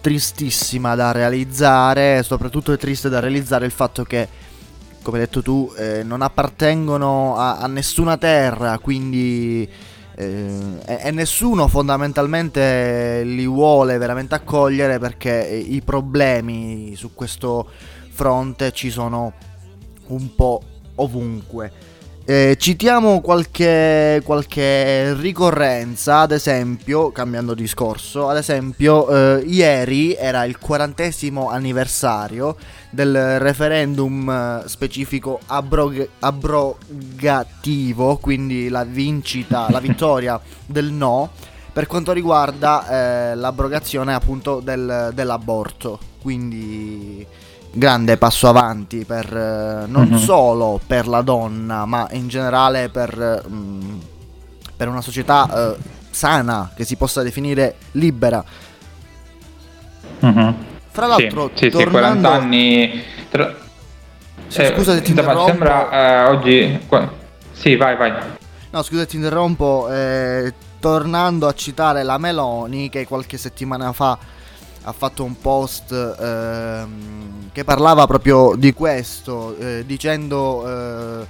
[0.06, 4.28] tristissima da realizzare, soprattutto è triste da realizzare il fatto che,
[5.02, 9.68] come hai detto tu, eh, non appartengono a, a nessuna terra, quindi...
[10.18, 17.68] Eh, e, nessuno fondamentalmente li vuole veramente accogliere perché i problemi su questo
[18.08, 19.32] fronte ci sono
[20.06, 20.62] un po'
[20.94, 21.72] ovunque.
[22.28, 29.08] Eh, citiamo qualche, qualche ricorrenza, ad esempio, cambiando discorso, ad esempio,
[29.38, 32.56] eh, ieri era il quarantesimo anniversario
[32.90, 41.30] del referendum eh, specifico abrog- abrogativo, quindi la vincita, la vittoria del no,
[41.72, 46.00] per quanto riguarda eh, l'abrogazione appunto del, dell'aborto.
[46.20, 47.24] Quindi
[47.76, 50.16] grande passo avanti per eh, non Mhm.
[50.18, 53.98] solo per la donna, ma in generale per, mm,
[54.76, 55.76] per una società eh,
[56.10, 58.42] sana che si possa definire libera.
[60.20, 60.54] Mhm.
[60.90, 63.02] Fra l'altro, sì, sì, sì, tornando 40 anni.
[63.30, 63.54] tra-
[64.48, 65.46] Sì, eh, scusa se ti interrompo.
[65.46, 66.80] sembra eh, oggi.
[67.52, 68.12] Sì, vai, vai.
[68.70, 69.88] No, scusa, ti interrompo.
[69.90, 74.16] eh, tornando a citare la Meloni, che qualche settimana fa
[74.88, 81.26] ha fatto un post ehm, che parlava proprio di questo, eh, dicendo, eh,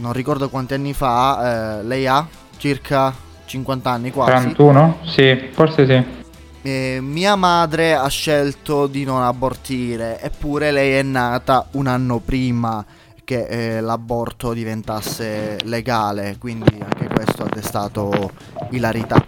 [0.00, 4.30] non ricordo quanti anni fa, eh, lei ha circa 50 anni quasi.
[4.32, 4.98] 41?
[5.04, 6.16] Sì, forse sì.
[6.62, 12.84] Eh, mia madre ha scelto di non abortire, eppure lei è nata un anno prima
[13.22, 18.32] che eh, l'aborto diventasse legale, quindi anche questo ha destato
[18.70, 19.24] ilarità.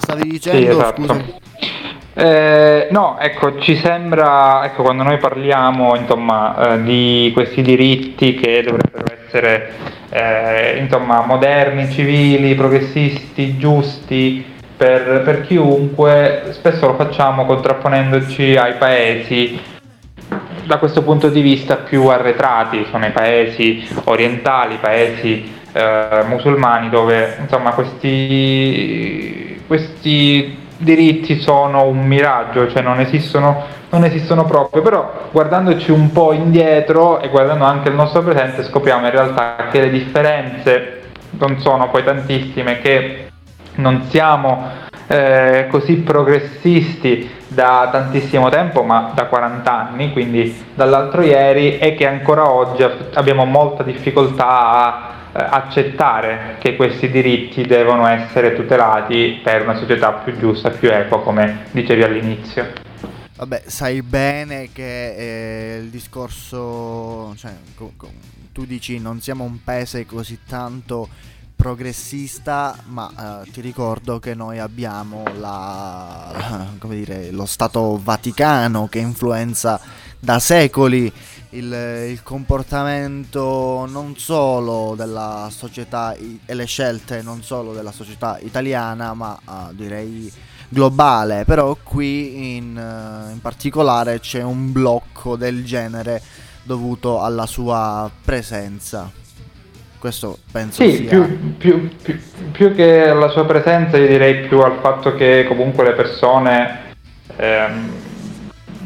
[0.00, 1.02] Stavi Sì, dicendo, esatto.
[1.02, 1.24] scusa?
[2.14, 8.62] Eh, no, ecco, ci sembra, ecco, quando noi parliamo, insomma, eh, di questi diritti che
[8.62, 9.72] dovrebbero essere,
[10.10, 14.44] eh, insomma, moderni, civili, progressisti, giusti
[14.76, 19.60] per, per chiunque, spesso lo facciamo contrapponendoci ai paesi
[20.64, 26.90] da questo punto di vista più arretrati, sono i paesi orientali, i paesi eh, musulmani
[26.90, 35.28] dove insomma questi, questi diritti sono un miraggio, cioè non esistono, non esistono proprio, però
[35.30, 39.90] guardandoci un po' indietro e guardando anche il nostro presente scopriamo in realtà che le
[39.90, 43.30] differenze non sono poi tantissime, che
[43.76, 44.68] non siamo
[45.06, 52.06] eh, così progressisti da tantissimo tempo, ma da 40 anni, quindi dall'altro ieri, e che
[52.06, 59.76] ancora oggi abbiamo molta difficoltà a accettare che questi diritti devono essere tutelati per una
[59.78, 62.72] società più giusta, più equa, come dicevi all'inizio.
[63.36, 65.14] Vabbè, sai bene che
[65.74, 68.12] eh, il discorso, cioè, co- co-
[68.52, 71.08] tu dici non siamo un paese così tanto
[71.56, 78.98] progressista, ma eh, ti ricordo che noi abbiamo la, come dire, lo Stato Vaticano che
[78.98, 79.80] influenza
[80.18, 81.12] da secoli
[81.52, 81.72] il,
[82.08, 89.38] il comportamento non solo della società e le scelte non solo della società italiana, ma
[89.38, 90.32] eh, direi
[90.68, 91.44] globale.
[91.44, 96.22] Però qui in, eh, in particolare c'è un blocco del genere
[96.62, 99.10] dovuto alla sua presenza.
[99.98, 104.58] Questo penso Sì, sia più, più- più- più che alla sua presenza, io direi più
[104.60, 106.80] al fatto che comunque le persone,
[107.36, 107.90] ehm,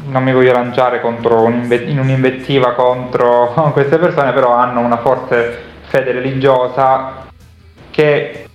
[0.07, 6.11] non mi voglio lanciare un'inve- in un'invettiva contro queste persone, però hanno una forte fede
[6.11, 7.25] religiosa
[7.91, 8.45] che,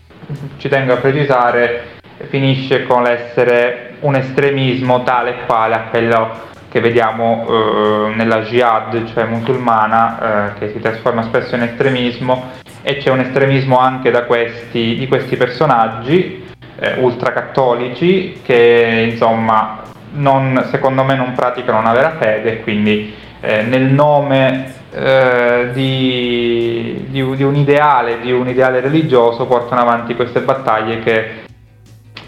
[0.59, 6.81] ci tengo a precisare, finisce con l'essere un estremismo tale e quale a quello che
[6.81, 12.51] vediamo eh, nella jihad, cioè musulmana, eh, che si trasforma spesso in estremismo
[12.83, 19.83] e c'è un estremismo anche questi, di questi personaggi eh, ultracattolici che insomma
[20.13, 27.37] non- secondo me non praticano una vera fede quindi eh, nel nome eh, di, di-
[27.37, 31.45] di un ideale, di un ideale religioso portano avanti queste battaglie che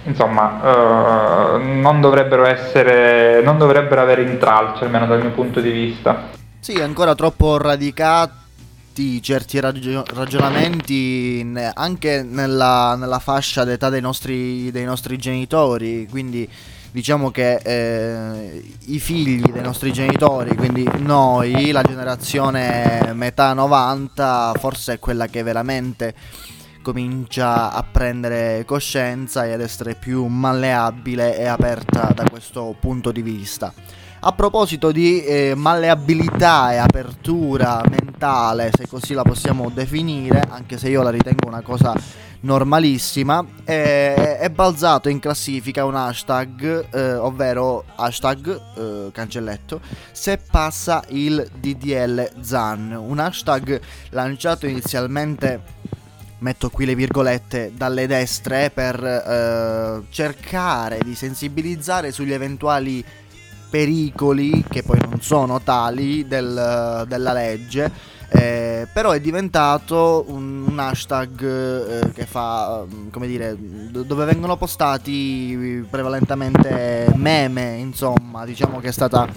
[0.05, 6.31] insomma eh, non dovrebbero essere non dovrebbero avere intralcio almeno dal mio punto di vista.
[6.61, 14.85] Sì, ancora troppo radicati certi ragio- ragionamenti anche nella, nella fascia d'età dei nostri, dei
[14.85, 16.49] nostri genitori, quindi
[16.95, 24.93] diciamo che eh, i figli dei nostri genitori, quindi noi, la generazione metà 90, forse
[24.93, 26.15] è quella che veramente
[26.83, 33.23] comincia a prendere coscienza e ad essere più malleabile e aperta da questo punto di
[33.23, 33.75] vista.
[34.27, 40.89] A proposito di eh, malleabilità e apertura mentale, se così la possiamo definire, anche se
[40.89, 41.93] io la ritengo una cosa
[42.41, 51.05] normalissima, è, è balzato in classifica un hashtag, eh, ovvero hashtag eh, cancelletto, se passa
[51.09, 55.61] il DDL ZAN, un hashtag lanciato inizialmente
[56.39, 63.05] metto qui le virgolette, dalle destre per eh, cercare di sensibilizzare sugli eventuali
[63.75, 70.79] pericoli, che poi non sono tali, del- della legge, Eh, però è diventato un, un
[70.81, 78.89] hashtag eh, che fa, mm, come dire, dove vengono postati prevalentemente meme, insomma, diciamo che
[78.89, 79.29] è stata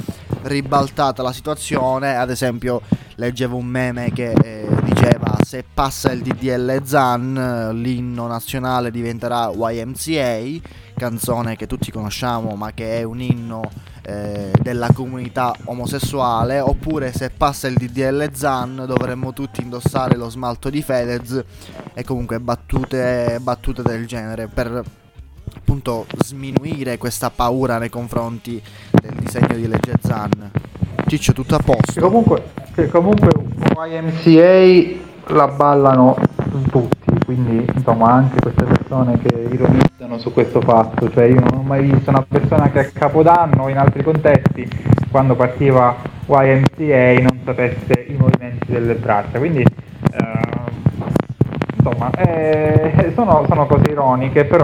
[0.44, 2.82] ribaltata la situazione, ad esempio
[3.18, 10.70] leggevo un meme che eh, diceva se passa il DDL Zan l'inno nazionale diventerà YMCA,
[10.98, 13.62] canzone che tutti conosciamo ma che è un inno
[14.02, 20.70] eh, della comunità omosessuale, oppure se passa il DDL Zan dovremmo tutti indossare lo smalto
[20.70, 21.44] di Fedez
[21.94, 24.84] e comunque battute, battute del genere per
[25.56, 30.52] appunto sminuire questa paura nei confronti del disegno di legge Zan.
[31.08, 31.94] Ciccio, tutto a posto.
[31.94, 33.30] Che comunque, che comunque
[33.86, 36.16] YMCA la ballano
[36.70, 36.97] tutti,
[37.28, 41.82] quindi insomma anche queste persone che ironizzano su questo fatto, cioè io non ho mai
[41.82, 44.66] visto una persona che a Capodanno in altri contesti,
[45.12, 45.94] quando partiva
[46.26, 50.40] YMCA, non sapesse i movimenti delle braccia, quindi eh,
[51.76, 54.64] insomma eh, sono, sono, cose ironiche, però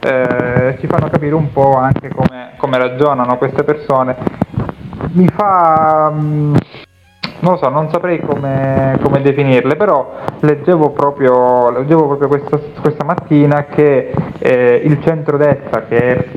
[0.00, 4.16] eh, ci fanno capire un po' anche come, come ragionano queste persone.
[5.12, 6.12] Mi fa...
[6.14, 6.56] Mm,
[7.42, 13.04] non lo so, non saprei come, come definirle, però leggevo proprio, leggevo proprio questa, questa,
[13.04, 16.28] mattina che eh, il centrodestra, che è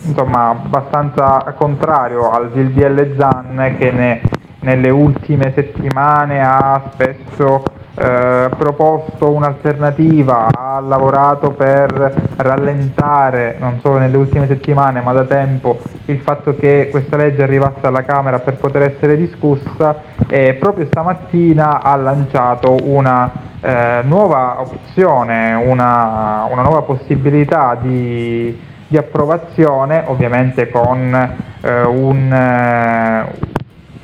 [0.00, 4.22] insomma abbastanza contrario al DDL ZAN, che ne,
[4.60, 7.62] nelle ultime settimane ha spesso
[7.98, 15.78] eh, proposto un'alternativa, ha lavorato per rallentare, non solo nelle ultime settimane, ma da tempo,
[16.06, 19.96] il fatto che questa legge arrivasse alla Camera per poter essere discussa
[20.28, 28.96] e proprio stamattina ha lanciato una eh, nuova opzione, una, una nuova possibilità di, di,
[28.96, 31.14] approvazione, ovviamente con
[31.60, 33.55] eh, un, eh,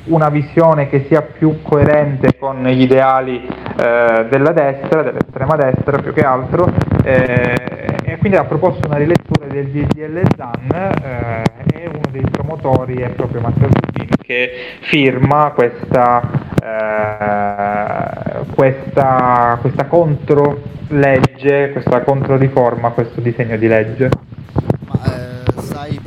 [0.05, 6.13] una visione che sia più coerente con gli ideali eh, della destra, dell'estrema destra più
[6.13, 6.71] che altro,
[7.03, 11.43] eh, e quindi ha proposto una rilettura del DDL ZAN eh,
[11.73, 14.51] e uno dei promotori è proprio Matteo Salvini che
[14.81, 16.21] firma questa,
[16.61, 24.22] eh, questa, questa controlegge, questa controriforma, questo disegno di legge.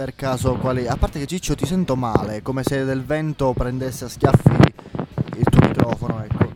[0.06, 0.86] Per caso quali...
[0.86, 4.50] A parte che Ciccio ti sento male, come se del vento prendesse a schiaffi
[5.36, 6.48] il tuo microfono, ecco.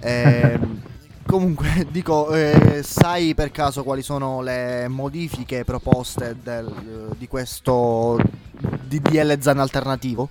[0.00, 0.58] Eh,
[1.24, 8.18] comunque, dico, eh, sai per caso quali sono le modifiche proposte del, di questo
[8.82, 10.28] DDL ZAN alternativo?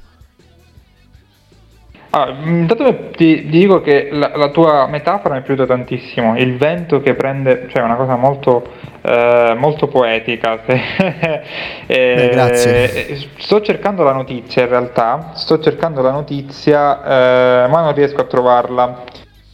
[2.09, 6.55] Ah, intanto ti, ti, dico che la, la, tua metafora mi è piaciuta tantissimo, il
[6.57, 8.65] vento che prende, cioè una cosa molto,
[9.01, 10.63] eh, molto poetica.
[10.65, 11.43] eh,
[11.85, 13.17] eh, grazie.
[13.37, 18.25] Sto cercando la notizia in realtà, sto cercando la notizia, eh, ma non riesco a
[18.25, 19.03] trovarla.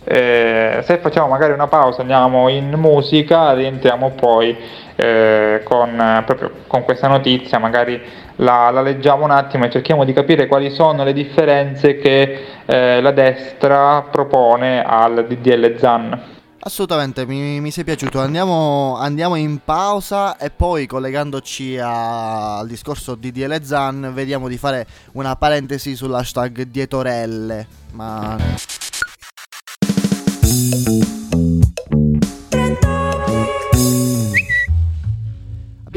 [0.05, 4.55] Eh, se facciamo magari una pausa, andiamo in musica, rientriamo poi
[4.95, 7.99] eh, con, proprio con questa notizia, magari
[8.37, 13.01] la, la, leggiamo un attimo e cerchiamo di capire quali sono le differenze che eh,
[13.01, 16.21] la destra propone al DDL ZAN.
[16.65, 18.21] Assolutamente, mi, mi sei piaciuto.
[18.21, 24.87] Andiamo, andiamo, in pausa e poi collegandoci a, al discorso DDL ZAN vediamo di fare
[25.13, 27.67] una parentesi sull'hashtag Dietorelle.
[27.91, 28.37] Ma...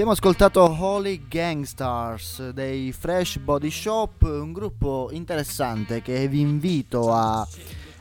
[0.07, 7.45] Abbiamo ascoltato Holy Gangstars dei Fresh Body Shop, un gruppo interessante che vi invito a,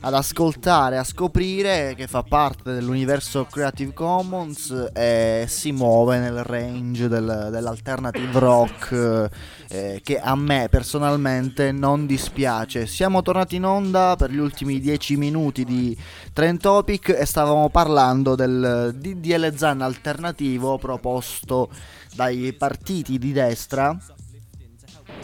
[0.06, 7.08] ad ascoltare, a scoprire, che fa parte dell'universo Creative Commons e si muove nel range
[7.08, 9.30] del, dell'alternative rock
[9.68, 12.86] eh, che a me personalmente non dispiace.
[12.86, 15.98] Siamo tornati in onda per gli ultimi 10 minuti di
[16.34, 21.70] Trend Topic e stavamo parlando del DDL Zan alternativo proposto
[22.14, 23.98] dai partiti di destra.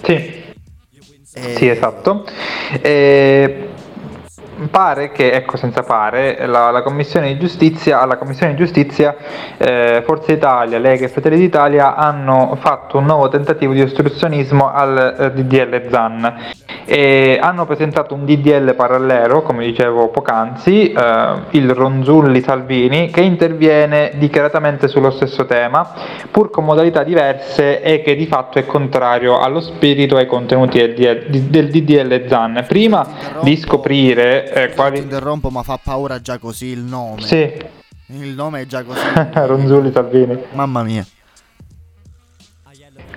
[0.04, 1.56] Sì, e...
[1.56, 2.26] sì esatto.
[2.82, 3.70] E
[4.70, 9.16] pare che, ecco senza pare, la, la Commissione di Giustizia, alla Commissione di Giustizia
[9.58, 15.16] eh, Forza Italia, Lega e Fratelli d'Italia hanno fatto un nuovo tentativo di ostruzionismo al
[15.20, 16.36] eh, DDL ZAN
[16.86, 24.12] e hanno presentato un DDL parallelo, come dicevo poc'anzi, eh, il Ronzulli Salvini, che interviene
[24.16, 25.88] dichiaratamente sullo stesso tema,
[26.30, 30.80] pur con modalità diverse e che di fatto è contrario allo spirito e ai contenuti
[30.94, 32.66] del, DDL ZAN.
[32.68, 33.08] Prima
[33.42, 34.98] di scoprire eh, quali...
[34.98, 37.22] Ti interrompo, ma fa paura già così il nome.
[37.22, 37.80] Sì.
[38.08, 39.00] Il nome è già così.
[39.34, 40.38] Ronzulli Salvini.
[40.52, 41.06] Mamma mia.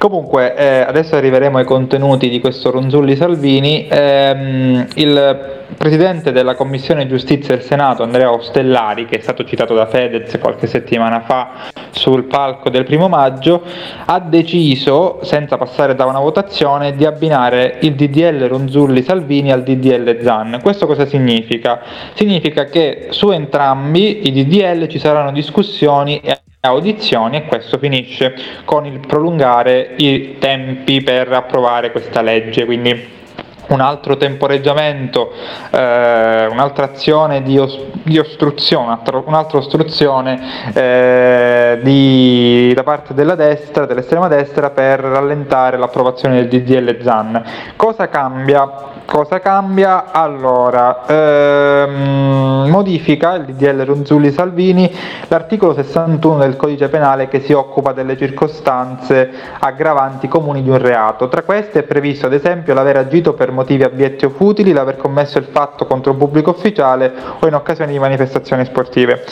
[0.04, 3.88] Comunque, eh, adesso arriveremo ai contenuti di questo Ronzulli Salvini.
[3.88, 9.86] Ehm, il presidente della Commissione Giustizia del Senato, Andrea Ostellari, che è stato citato da
[9.86, 11.52] Fedez qualche settimana fa
[11.88, 13.62] sul palco del primo maggio,
[14.04, 20.58] ha deciso, senza passare da una votazione, di abbinare il DDL Ronzulli-Salvini al DDL Zan.
[20.62, 21.80] Questo cosa significa?
[22.12, 28.34] Significa che su entrambi i DDL ci saranno discussioni e audizioni e questo finisce
[28.64, 32.64] con il prolungare i tempi per approvare questa legge.
[32.64, 33.22] Quindi
[33.68, 35.32] un altro temporeggiamento,
[35.70, 43.86] eh, un'altra azione di, os- di ostruzione, un'altra ostruzione eh, di, da parte della destra,
[43.86, 47.42] dell'estrema destra per rallentare l'approvazione del DDL ZAN.
[47.76, 48.92] Cosa cambia?
[49.06, 50.10] Cosa cambia?
[50.12, 54.90] Allora, ehm, modifica il DDL Ronzulli Salvini
[55.28, 61.28] l'articolo 61 del codice penale che si occupa delle circostanze aggravanti comuni di un reato.
[61.28, 65.38] Tra queste è previsto ad esempio l'aver agito per motivi abietti o futili, l'aver commesso
[65.38, 69.24] il fatto contro un pubblico ufficiale o in occasione di manifestazioni sportive.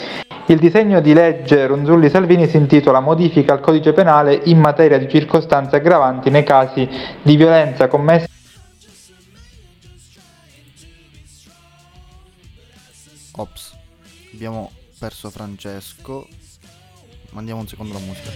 [0.47, 5.07] Il disegno di legge Ronzulli Salvini si intitola Modifica al codice penale in materia di
[5.07, 6.89] circostanze aggravanti nei casi
[7.21, 8.27] di violenza commessa
[13.35, 13.75] Ops,
[14.33, 16.27] abbiamo perso Francesco.
[17.31, 18.29] Mandiamo un secondo la musica.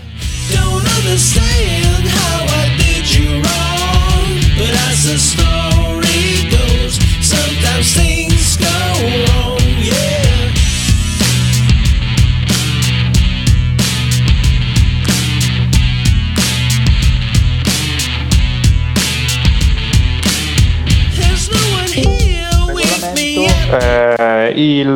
[4.57, 8.77] But as the story goes, sometimes things go
[9.25, 10.51] wrong, yeah.
[21.15, 23.47] There's no one here with me.
[23.71, 24.95] Eh, il,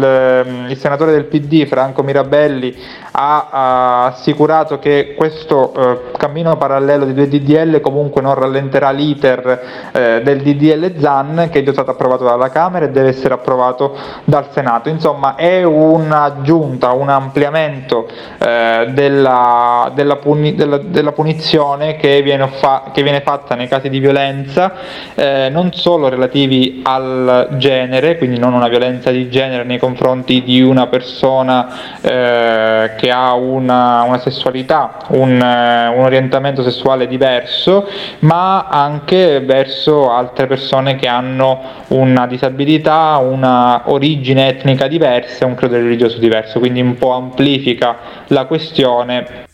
[0.72, 2.76] il senatore del PD Franco Mirabelli
[3.12, 9.92] ha, ha assicurato che questo eh, cammino parallelo di due DDL comunque non rallenterà l'iter
[9.92, 13.96] eh, del DDL ZAN che è già stato approvato dalla Camera e deve essere approvato
[14.24, 14.90] dal Senato.
[14.90, 18.08] Insomma è un'aggiunta, un ampliamento
[18.38, 23.90] eh, della, della, puni, della, della, punizione che viene, fa, che viene, fatta nei casi
[23.90, 24.74] di violenza,
[25.16, 30.61] eh, non solo relativi al genere, quindi non una violenza di genere nei confronti di
[30.62, 37.88] una persona eh, che ha una, una sessualità, un, eh, un, orientamento sessuale diverso,
[38.20, 41.60] ma anche verso altre persone che hanno
[41.90, 47.98] una disabilità, una origine etnica diversa, un credo religioso diverso, quindi un po' amplifica
[48.28, 49.46] la questione,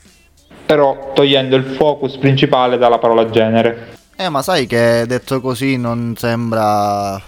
[0.66, 3.96] però togliendo il focus principale dalla parola genere.
[4.16, 7.22] Eh, ma sai che detto così non sembra.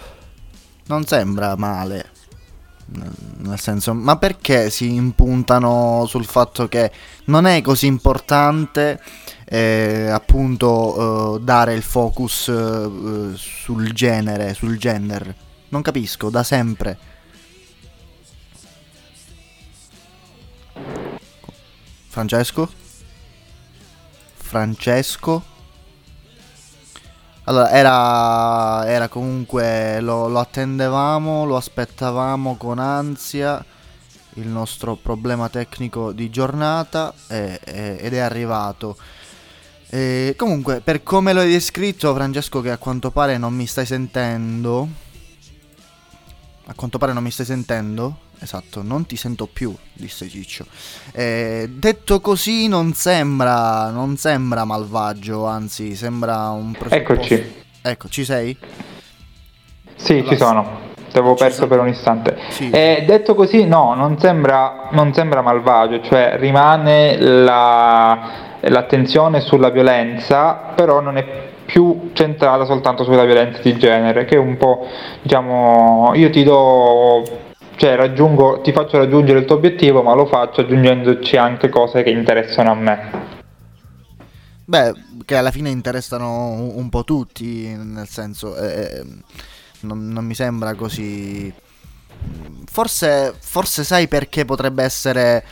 [0.86, 2.18] non sembra male
[2.92, 6.90] nel senso, ma perché si impuntano sul fatto che
[7.24, 9.00] non è così importante
[9.44, 15.34] eh, appunto eh, dare il focus eh, sul genere, sul gender?
[15.68, 16.98] Non capisco, da sempre.
[22.08, 22.68] Francesco?
[24.34, 25.49] Francesco?
[27.50, 33.64] Allora, era, era comunque, lo, lo, attendevamo, lo aspettavamo con ansia,
[34.34, 38.96] il nostro problema tecnico di giornata e, e, ed è arrivato.
[39.88, 43.84] E comunque, per come lo hai descritto, Francesco, che a quanto pare non mi stai
[43.84, 44.88] sentendo,
[46.66, 50.64] a quanto pare non mi stai sentendo, esatto, non ti sento più, disse Ciccio.
[51.12, 57.12] Eh, detto così non sembra, non sembra malvagio, anzi sembra un presupposto.
[57.12, 57.52] Eccoci.
[57.82, 58.56] Ecco, ci sei?
[59.96, 60.78] Sì, allora, ci sono.
[61.10, 62.38] Ti avevo perso per un istante.
[62.50, 62.70] Sì.
[62.70, 70.72] Eh, detto così, no, non sembra, non sembra malvagio, cioè rimane la, l'attenzione sulla violenza,
[70.74, 74.86] però non è più centrata soltanto sulla violenza di genere, che è un po',
[75.22, 77.39] diciamo, io ti do
[77.80, 82.10] cioè raggiungo, ti faccio raggiungere il tuo obiettivo, ma lo faccio aggiungendoci anche cose che
[82.10, 83.10] interessano a me.
[84.66, 84.92] Beh,
[85.24, 89.04] che alla fine interessano un, po' tutti, nel senso, eh, eh,
[89.80, 91.50] non, non, mi sembra così.
[92.70, 95.42] Forse, forse sai perché potrebbe essere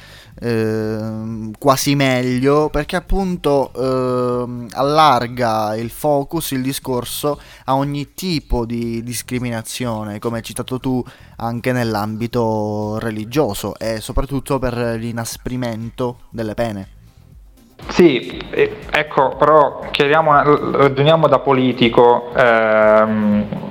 [0.40, 9.02] eh, quasi meglio perché appunto eh, allarga il focus, il discorso a ogni tipo di
[9.02, 11.02] discriminazione, come hai citato tu
[11.36, 16.88] anche nell'ambito religioso e soprattutto per l'inasprimento delle pene.
[17.90, 22.32] Sì, ecco, però chiariamo, ragioniamo da politico.
[22.34, 23.67] Ehm,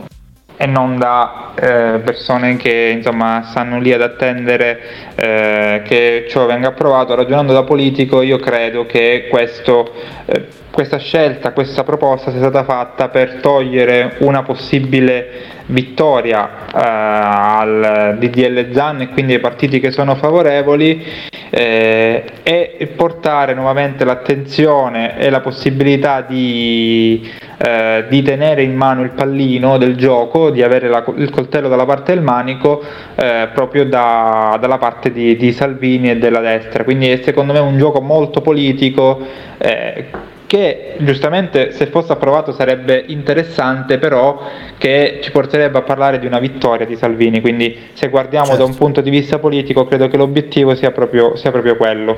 [0.58, 4.80] e non da eh, persone che insomma stanno lì ad attendere
[5.16, 7.14] eh, che ciò venga approvato.
[7.16, 9.94] Ragionando da politico io credo che questo,
[10.26, 18.16] eh, questa scelta, questa proposta sia stata fatta per togliere una possibile vittoria eh, al
[18.20, 21.06] DDL ZAN e quindi ai partiti che sono favorevoli
[21.50, 29.12] eh, e portare nuovamente l'attenzione e la possibilità di, eh, di, tenere in mano il
[29.12, 32.84] pallino del gioco, di avere la, il coltello dalla parte del manico
[33.16, 36.84] eh, proprio da, dalla parte di, di, Salvini e della destra.
[36.84, 39.20] Quindi è secondo me un gioco molto politico
[39.58, 40.06] eh,
[40.48, 44.40] che giustamente se fosse approvato sarebbe interessante, però
[44.78, 48.64] che ci porterebbe a parlare di una vittoria di Salvini, quindi se guardiamo certo.
[48.64, 52.18] da un punto di vista politico credo che l'obiettivo sia proprio, sia proprio quello.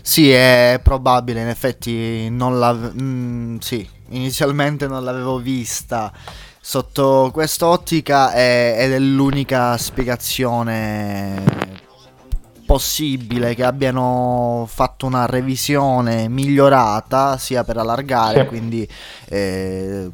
[0.00, 2.72] Sì, è probabile, in effetti non la...
[2.72, 6.12] Mm, sì, inizialmente non l'avevo vista
[6.60, 11.85] sotto quest'ottica ed è l'unica spiegazione
[12.66, 18.46] possibile che abbiano fatto una revisione migliorata sia per allargare, sì.
[18.46, 18.88] quindi
[19.28, 20.10] eh,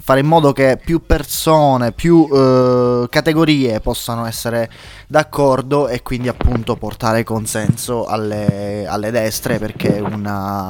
[0.00, 4.70] fare in modo che più persone, più eh, categorie possano essere
[5.06, 10.68] d'accordo e quindi appunto portare consenso alle, alle destre perché una,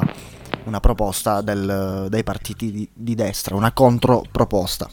[0.64, 4.88] una proposta del, dei partiti di, di destra, una controproposta.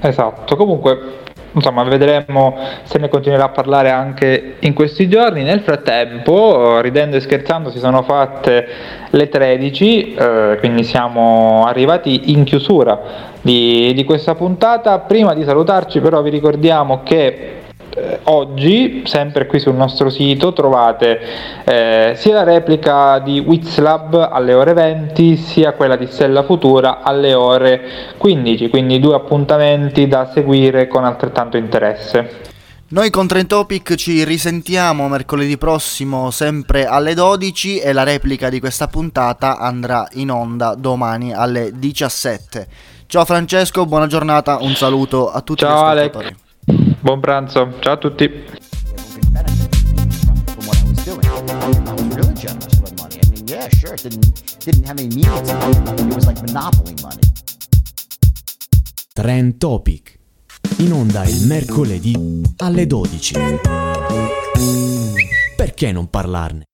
[0.00, 1.21] Esatto, comunque
[1.52, 5.42] insomma vedremo se ne continuerà a parlare anche in questi giorni.
[5.42, 8.66] Nel frattempo, ridendo e scherzando, si sono fatte
[9.10, 13.00] le 13, eh, quindi siamo arrivati in chiusura
[13.40, 14.98] di, di questa puntata.
[15.00, 17.61] Prima di salutarci però vi ricordiamo che
[17.94, 21.20] eh, oggi, sempre qui sul nostro sito, trovate
[21.64, 27.34] eh, sia la replica di Wizlab alle ore 20, sia quella di Stella Futura alle
[27.34, 32.50] ore 15, quindi due appuntamenti da seguire con altrettanto interesse.
[32.88, 38.60] Noi con Trend Topic ci risentiamo mercoledì prossimo sempre alle 12 e la replica di
[38.60, 42.66] questa puntata andrà in onda domani alle 17.
[43.06, 45.84] Ciao Francesco, buona giornata, un saluto a tutti Ciao.
[45.84, 46.50] Alex.
[47.00, 48.44] Buon pranzo, ciao a tutti.
[59.12, 60.18] Trend Topic.
[60.78, 63.34] In onda il mercoledì alle 12.
[65.54, 66.64] Perché non parlarne?